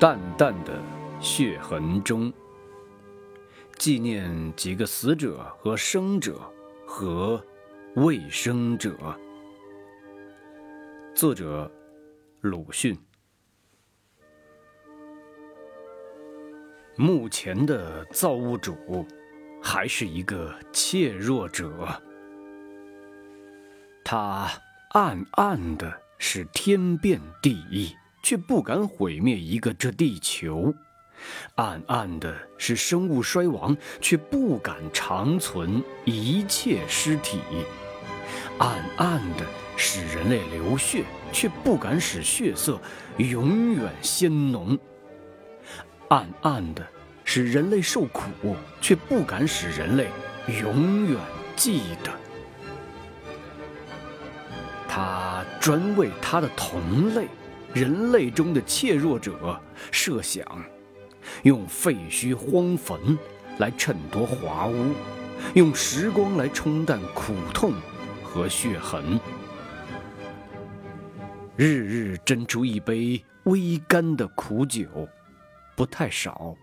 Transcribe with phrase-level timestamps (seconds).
[0.00, 0.82] 淡淡的
[1.20, 2.32] 血痕中，
[3.76, 6.40] 纪念几个死者和生者
[6.86, 7.44] 和
[7.96, 8.96] 未生者。
[11.14, 11.70] 作者：
[12.40, 12.98] 鲁迅。
[16.96, 19.06] 目前的造物主
[19.62, 21.86] 还是一个怯弱者，
[24.02, 24.50] 他
[24.92, 30.72] 暗暗的使天变地异，却不敢毁灭一个这地球；
[31.56, 37.38] 暗暗的使生物衰亡，却不敢长存一切尸体；
[38.58, 39.44] 暗暗的
[39.76, 42.78] 使人类流血，却不敢使血色
[43.18, 44.78] 永远鲜浓。
[46.08, 46.86] 暗暗的
[47.24, 50.08] 使人类受苦，却不敢使人类
[50.60, 51.18] 永远
[51.56, 52.12] 记得。
[54.88, 57.28] 他专为他的同类，
[57.72, 59.60] 人类中的怯弱者
[59.92, 60.44] 设想，
[61.44, 63.16] 用废墟荒坟
[63.58, 64.92] 来衬托华屋，
[65.54, 67.72] 用时光来冲淡苦痛
[68.24, 69.20] 和血痕，
[71.56, 75.08] 日日斟出一杯微甘的苦酒。
[75.76, 76.56] 不太少，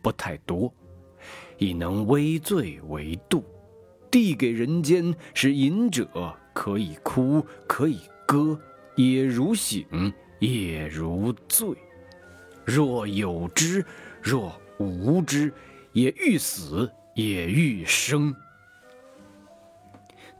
[0.00, 0.72] 不太多，
[1.58, 3.44] 以能微醉为度，
[4.10, 6.08] 递给人间，使饮者
[6.54, 8.58] 可以哭，可以歌，
[8.94, 9.84] 也如醒，
[10.42, 11.68] 也如醉。
[12.64, 13.84] 若有之，
[14.20, 15.52] 若无之，
[15.92, 18.34] 也欲死，也欲生。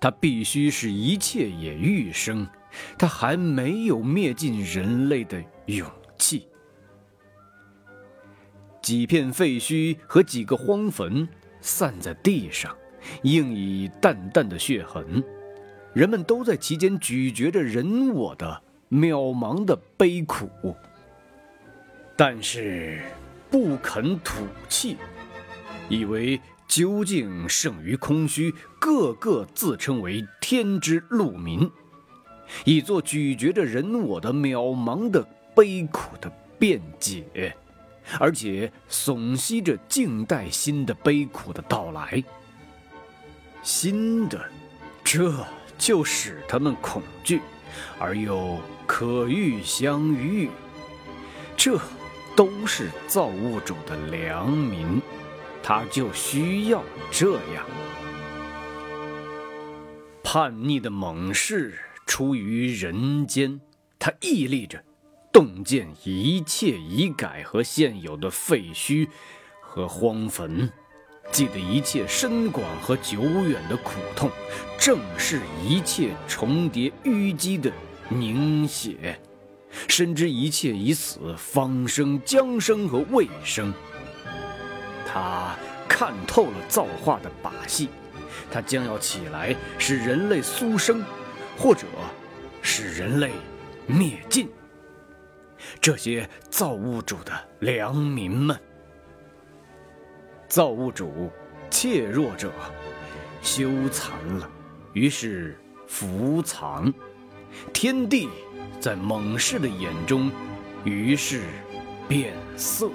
[0.01, 2.49] 他必须是一切也欲生，
[2.99, 6.49] 他还没有灭尽人类的勇气。
[8.81, 11.29] 几片废墟和几个荒坟
[11.61, 12.77] 散在地上，
[13.23, 15.23] 映以淡淡的血痕。
[15.95, 18.63] 人们都在其间咀嚼着人我的
[18.93, 20.77] 渺茫的悲苦，
[22.15, 23.03] 但是
[23.51, 24.99] 不肯吐气，
[25.89, 26.39] 以为
[26.69, 31.71] 究竟胜于空虚，个个自称为天之路民，
[32.67, 35.27] 以作咀嚼着人我的渺茫的
[35.57, 37.57] 悲苦的辩解。
[38.19, 42.23] 而且耸息着，静待新的悲苦的到来。
[43.63, 44.45] 新的，
[45.03, 45.33] 这
[45.79, 47.41] 就使他们恐惧，
[47.99, 50.51] 而又可遇相遇。
[51.57, 51.79] 这
[52.35, 55.01] 都是造物主的良民，
[55.63, 57.65] 他就需要这样。
[60.23, 63.61] 叛逆的猛士出于人间，
[63.99, 64.83] 他屹立着。
[65.33, 69.09] 洞见一切已改和现有的废墟
[69.63, 70.71] 和荒坟，
[71.31, 74.31] 记得一切深广和久远的苦痛，
[74.79, 77.73] 正是一切重叠淤积的
[78.09, 79.19] 凝血，
[79.89, 83.73] 深知一切已死方生将生和未生。
[85.07, 85.57] 他
[85.89, 87.89] 看透了造化的把戏，
[88.51, 91.03] 他将要起来使人类苏生，
[91.57, 91.87] 或者
[92.61, 93.31] 使人类
[93.87, 94.51] 灭尽。
[95.81, 98.59] 这些造物主的良民们，
[100.53, 101.31] 造物主
[101.71, 102.53] 怯弱者
[103.41, 104.51] 羞残了，
[104.93, 106.93] 于是伏藏；
[107.73, 108.29] 天地
[108.79, 110.31] 在猛士的眼中，
[110.85, 111.41] 于是
[112.07, 112.91] 变色。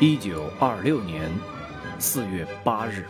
[0.00, 1.30] 一九二六年
[2.00, 3.06] 四月八日。